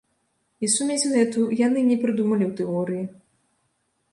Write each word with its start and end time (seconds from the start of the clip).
І 0.67 0.69
сумесь 0.75 1.03
гэту 1.15 1.45
яны 1.67 1.79
не 1.91 1.97
прыдумалі 2.07 2.43
ў 2.47 2.53
тэорыі. 2.63 3.05